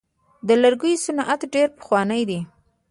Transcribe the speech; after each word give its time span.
د 0.47 0.49
لرګیو 0.63 1.03
صنعت 1.05 1.41
ډیر 1.53 1.67
پخوانی 1.77 2.23
دی. 2.29 2.39